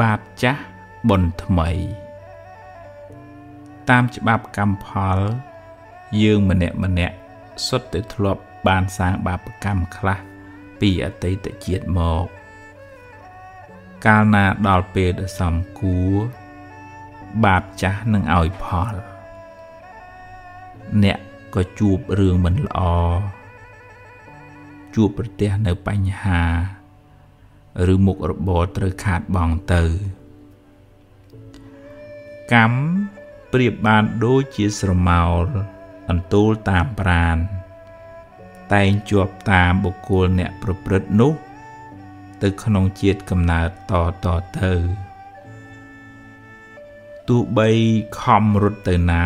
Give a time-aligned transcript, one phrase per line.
[0.00, 0.62] បាបចាស់
[1.08, 1.70] បុណ្យថ្មី
[3.88, 5.18] តាមច្បាប់កម្មផល
[6.22, 7.16] យើងម្នាក់ម្នាក់
[7.66, 10.18] សុទ្ធតែធ្លាប់បានសាងបាបកម្មខ្លះ
[10.80, 12.26] ពីអតីតជាតិមក
[14.06, 16.16] កាលណាដល់ពេលដ៏សំគួរ
[17.44, 18.94] បាបចាស់នឹងឲ្យផល
[21.02, 21.18] អ្នក
[21.54, 22.80] ក៏ជួបរឿងមិនល្អ
[24.94, 26.42] ជួបប្រទះនៅបញ្ហា
[27.92, 29.82] ឬមុខរបរត្រូវខាតបង់ទៅ
[32.52, 32.78] កម្ម
[33.52, 35.44] ប្រៀបបានដូចជាស្រមោល
[36.10, 37.36] អន្ទូលតាមប្រាន
[38.72, 41.32] តែងជាប់តាមបុគ្គលអ្នកប្រព្រឹត្តនោះ
[42.42, 43.92] ទៅក្នុងជាតិកំណើតត
[44.24, 44.26] ត
[44.60, 44.72] ទៅ
[47.28, 47.68] ទោះបី
[48.20, 49.24] ខំរត់ទៅណា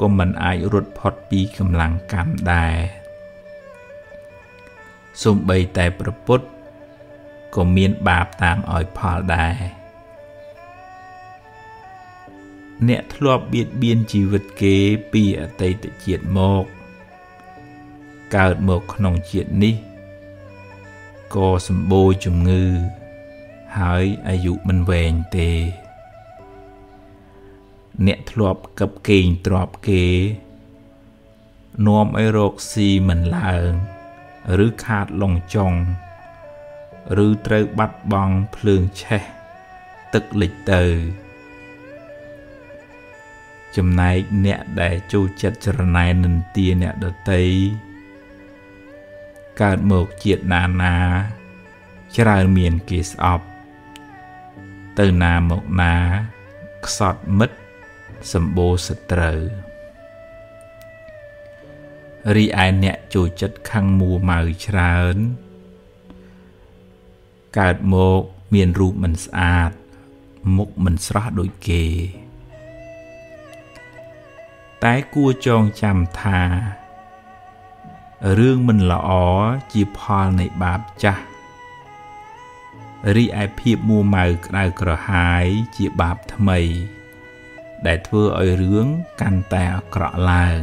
[0.00, 2.97] ក៏មិនអាចរត់ផុតពីកម្លាំងកម្មដែរ
[5.22, 6.40] សំបីតែប្រពុត
[7.54, 9.54] ក៏មានបាបតាមឲ្យផលដែរ
[12.88, 14.76] អ្នកធ្លាប់បៀតបៀនជីវិតគេ
[15.12, 16.64] ពីអតីតជាតិមក
[18.36, 19.74] កើតមកក្នុងជាតិនេះ
[21.34, 22.64] ក៏សម្បូរជំងឺ
[23.78, 25.50] ហើយអាយុមិនវែងទេ
[28.06, 30.04] អ្នកធ្លាប់កឹបកេងទ្របគេ
[31.86, 33.97] នាំឲ្យរោគស៊ីមិនឡើង
[34.64, 35.72] ឬខាតលងចុង
[37.24, 39.22] ឬត្រូវបាត់បង់ភ្លើងឆេះ
[40.14, 40.84] ទឹកលិចទៅ
[43.76, 47.44] ចំណែកអ្នកដែលចូលចិត្តចរណែននិន្ទាអ្នកដតី
[49.60, 50.96] កើតមកជាតិណាណា
[52.16, 53.46] ច្រើនមានគេស្អប់
[54.98, 55.94] ទៅណាមកណា
[56.86, 57.58] ខ្សត់មិត្ត
[58.32, 59.40] សម្បូរសត្រូវ
[62.36, 65.16] រីឯអ្នកចូលចិត្តខឹងមួម៉ៅច្រើន
[67.58, 68.22] កើតមក
[68.54, 69.70] មានរូបមិនស្អាត
[70.56, 71.84] មុខមិនស្រស់ដូចគេ
[74.84, 76.42] តែគួរចងចាំថា
[78.38, 79.10] រឿងមិនល្អ
[79.72, 81.24] ជាផលនៃបាបចាស់
[83.16, 85.44] រីឯភាពមួម៉ៅក្តៅក្រហាយ
[85.76, 86.60] ជាបាបថ្មី
[87.86, 88.86] ដែលធ្វើឲ្យរឿង
[89.20, 90.62] កាន់តែអាក្រក់ឡើង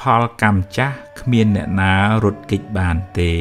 [0.00, 1.92] ផលកម្មចាស់គ្មានអ្នកណា
[2.24, 3.32] រត់គេចបានទេ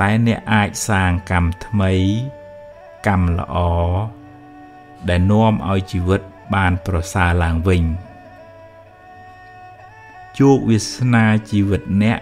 [0.00, 1.92] តែអ្នកអាចសាងកម្មថ្មី
[3.06, 3.56] កម្មល្អ
[5.08, 6.22] ដែលនាំឲ្យជីវិត
[6.54, 7.82] បានប្រសើរឡើងវិញ
[10.38, 12.20] ជោគវាសនាជីវិតអ្នក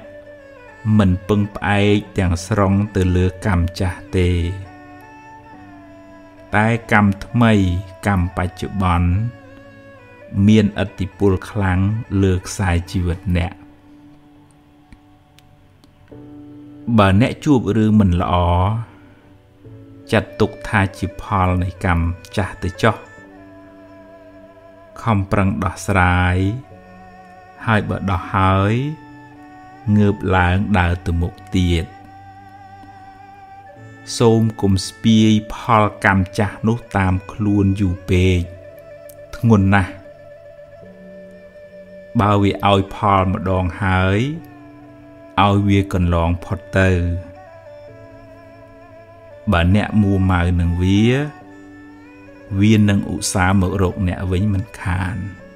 [0.99, 4.31] មិនពឹងផ្អែកទាំងស្រុងទៅលើកម្មចាស់ទេ
[6.55, 7.53] តែកម្មថ្មី
[8.07, 9.11] កម្មបច្ចុប្បន្ន
[10.47, 11.79] មានឥទ្ធិពលខ្លាំង
[12.23, 13.53] លើខ្សែជីវិតអ្នក
[16.99, 18.35] បើអ្នកជួបរឿងមិនល្អ
[20.13, 22.05] ចាត់ទុកថាជាផលនៃកម្ម
[22.37, 22.97] ចាស់ទៅចោះ
[25.03, 26.37] ខំប្រឹងដោះស្រាយ
[27.67, 28.75] ហើយបើដោះហើយ
[29.97, 31.85] ងើបឡើងដើរទៅមុខទៀត
[34.19, 38.41] សូមគុំស្ពាយផលកម្មចាស់នោះតាមខ្លួនយូរពេក
[39.37, 39.93] ធ្ងន់ណាស់
[42.19, 44.21] បើវាឲ្យផលម្ដងហើយ
[45.43, 46.91] ឲ្យវាកន្លងផុតទៅ
[49.53, 51.05] បើអ្នកមួម៉ៅនឹងវា
[52.61, 55.17] វានឹងឧស្សាហ៍មករកអ្នកវិញមិនខាន។